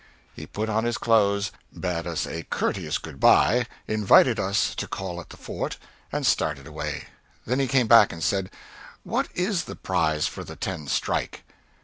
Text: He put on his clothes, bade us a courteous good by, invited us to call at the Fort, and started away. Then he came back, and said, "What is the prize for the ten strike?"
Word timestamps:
He 0.33 0.47
put 0.47 0.67
on 0.67 0.83
his 0.83 0.97
clothes, 0.97 1.51
bade 1.79 2.07
us 2.07 2.25
a 2.25 2.41
courteous 2.49 2.97
good 2.97 3.19
by, 3.19 3.67
invited 3.87 4.39
us 4.39 4.73
to 4.73 4.87
call 4.87 5.21
at 5.21 5.29
the 5.29 5.37
Fort, 5.37 5.77
and 6.11 6.25
started 6.25 6.65
away. 6.65 7.03
Then 7.45 7.59
he 7.59 7.67
came 7.67 7.87
back, 7.87 8.11
and 8.11 8.23
said, 8.23 8.49
"What 9.03 9.27
is 9.35 9.65
the 9.65 9.75
prize 9.75 10.25
for 10.25 10.43
the 10.43 10.55
ten 10.55 10.87
strike?" 10.87 11.43